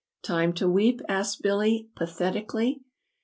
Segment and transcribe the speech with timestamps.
[0.23, 2.75] "Time to weep?" asked Billy, pa thet i cal ly.